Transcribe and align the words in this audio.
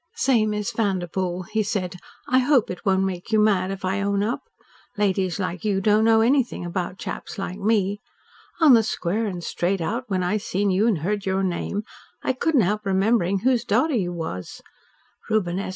"Say, 0.15 0.47
Miss 0.47 0.71
Vanderpoel," 0.71 1.43
he 1.43 1.61
said, 1.61 1.97
"I 2.27 2.39
hope 2.39 2.71
it 2.71 2.83
won't 2.83 3.03
make 3.03 3.31
you 3.31 3.39
mad 3.39 3.69
if 3.69 3.85
I 3.85 4.01
own 4.01 4.23
up. 4.23 4.41
Ladies 4.97 5.39
like 5.39 5.63
you 5.63 5.79
don't 5.79 6.03
know 6.03 6.21
anything 6.21 6.65
about 6.65 6.97
chaps 6.97 7.37
like 7.37 7.59
me. 7.59 8.01
On 8.59 8.73
the 8.73 8.81
square 8.81 9.27
and 9.27 9.43
straight 9.43 9.79
out, 9.79 10.05
when 10.07 10.23
I 10.23 10.37
seen 10.37 10.71
you 10.71 10.87
and 10.87 10.97
heard 11.05 11.27
your 11.27 11.43
name 11.43 11.83
I 12.23 12.33
couldn't 12.33 12.61
help 12.61 12.83
remembering 12.83 13.41
whose 13.41 13.63
daughter 13.63 13.93
you 13.93 14.11
was. 14.11 14.63
Reuben 15.29 15.59
S. 15.59 15.69